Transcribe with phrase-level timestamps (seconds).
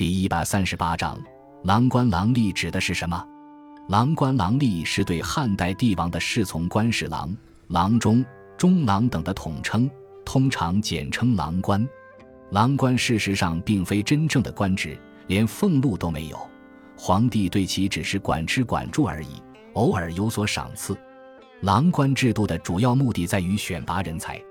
[0.00, 1.22] 第一百三十八章，
[1.64, 3.22] 郎官郎吏指的是什么？
[3.90, 7.36] 郎官郎吏是对汉代帝王的侍从官侍郎、
[7.68, 8.24] 郎中、
[8.56, 9.90] 中郎等的统称，
[10.24, 11.86] 通常简称郎官。
[12.48, 16.48] 郎官事实上并非真正的官职，连俸禄都没有，
[16.96, 19.42] 皇帝对其只是管吃管住而已，
[19.74, 20.96] 偶尔有所赏赐。
[21.60, 24.42] 郎官制度的主要目的在于选拔人才。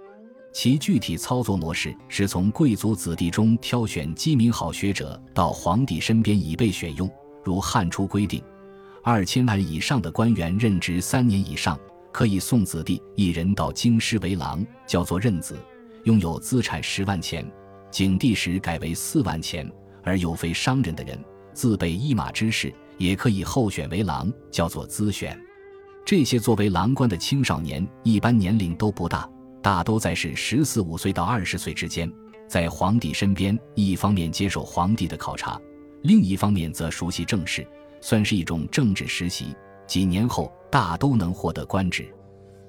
[0.52, 7.10] 其具体操作模式是从贵族子弟中挑选机敏好学者到皇帝身边以备选用。
[7.44, 8.44] 如汉初规定，
[9.04, 11.80] 二千万以上的官员任职三年以上，
[12.12, 15.58] 可以送子弟一人到京师为郎，叫做任子。
[16.04, 17.50] 拥有资产十万钱，
[17.92, 19.70] 景帝时改为四万钱。
[20.04, 21.18] 而有非商人的人，
[21.54, 25.40] 自备一马之士，也可以候选为郎，叫做资选。
[26.06, 29.30] 这些作为郎官的青少年，一般年龄都不大。
[29.62, 32.12] 大都在是十四五岁到二十岁之间，
[32.48, 35.60] 在皇帝身边，一方面接受皇帝的考察，
[36.04, 37.68] 另一方面则熟悉政事，
[38.02, 39.56] 算是一种政治实习。
[39.86, 42.08] 几年后，大都能获得官职。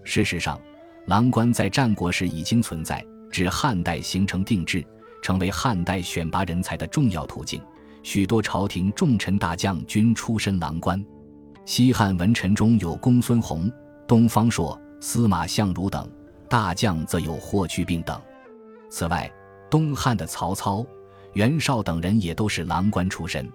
[0.02, 0.60] 事实上，
[1.06, 4.84] 郎官在战国时已经存在，至汉代形成定制，
[5.22, 7.60] 成为汉代选拔人才的重要途径。
[8.02, 11.04] 许多朝廷重臣大将均出身郎官。
[11.66, 13.70] 西汉文臣中有公孙弘、
[14.08, 16.10] 东方朔、司马相如等。
[16.50, 18.20] 大将则有霍去病等。
[18.90, 19.32] 此外，
[19.70, 20.84] 东汉的曹操、
[21.34, 23.48] 袁绍等人也都是郎官出身。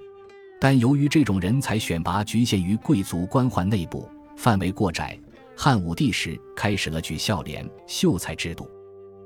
[0.62, 5.20] 但由于这种人才选拔局限于贵族官宦内部，范围过窄，
[5.58, 8.72] 汉武帝时开始了举孝廉、秀才制度，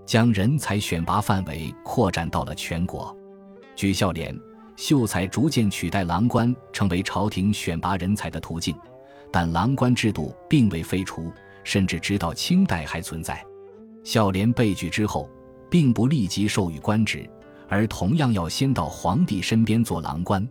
[0.04, 3.16] 将人才选拔范围扩展到了全国。
[3.76, 4.36] 举孝廉、
[4.76, 8.76] 秀才逐渐取代郎官，成为朝廷选拔人才的途径。
[9.32, 11.32] 但郎官制度并未废除，
[11.64, 13.46] 甚至直到清代还存在。
[14.04, 15.30] 孝廉被举之后，
[15.70, 17.30] 并不立即授予官职，
[17.68, 20.48] 而同样要先到皇帝身边做郎官。